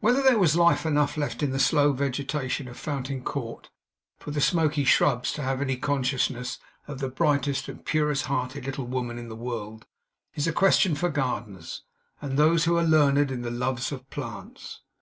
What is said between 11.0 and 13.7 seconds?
gardeners, and those who are learned in the